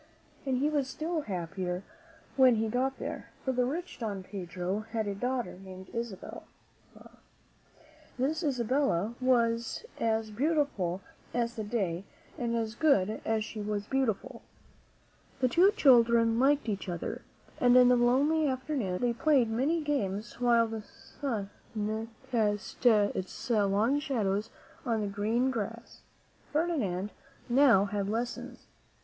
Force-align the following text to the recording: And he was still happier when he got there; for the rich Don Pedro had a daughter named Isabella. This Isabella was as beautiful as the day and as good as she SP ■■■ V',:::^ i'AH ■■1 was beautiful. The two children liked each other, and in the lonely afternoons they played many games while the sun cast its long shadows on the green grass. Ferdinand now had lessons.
And 0.47 0.57
he 0.57 0.67
was 0.67 0.87
still 0.87 1.21
happier 1.21 1.83
when 2.35 2.55
he 2.55 2.69
got 2.69 2.97
there; 2.97 3.27
for 3.45 3.51
the 3.51 3.65
rich 3.65 3.99
Don 3.99 4.23
Pedro 4.23 4.79
had 4.93 5.05
a 5.05 5.13
daughter 5.13 5.59
named 5.63 5.93
Isabella. 5.93 6.41
This 8.17 8.41
Isabella 8.41 9.13
was 9.21 9.85
as 9.99 10.31
beautiful 10.31 11.01
as 11.35 11.53
the 11.53 11.63
day 11.63 12.03
and 12.35 12.55
as 12.55 12.73
good 12.73 13.21
as 13.25 13.45
she 13.45 13.61
SP 13.61 13.61
■■■ 13.63 13.65
V',:::^ 13.65 13.65
i'AH 13.65 13.65
■■1 13.65 13.69
was 13.73 13.85
beautiful. 13.85 14.41
The 15.39 15.47
two 15.49 15.69
children 15.73 16.39
liked 16.39 16.67
each 16.67 16.89
other, 16.89 17.21
and 17.59 17.77
in 17.77 17.87
the 17.87 17.95
lonely 17.95 18.47
afternoons 18.47 19.01
they 19.01 19.13
played 19.13 19.51
many 19.51 19.83
games 19.83 20.39
while 20.41 20.67
the 20.67 20.81
sun 20.81 21.51
cast 22.31 22.83
its 22.87 23.49
long 23.51 23.99
shadows 23.99 24.49
on 24.83 25.01
the 25.01 25.07
green 25.07 25.51
grass. 25.51 26.01
Ferdinand 26.51 27.11
now 27.47 27.85
had 27.85 28.09
lessons. 28.09 28.65